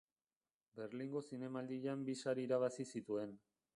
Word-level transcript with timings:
Berlingo 0.79 1.21
Zinemaldian 1.29 2.07
bi 2.09 2.17
sari 2.25 2.47
irabazi 2.49 2.87
zituen. 2.97 3.37